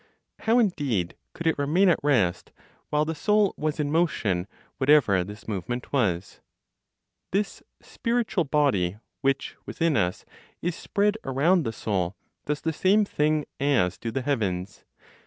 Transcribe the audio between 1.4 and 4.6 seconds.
it remain at rest, while the Soul was in motion,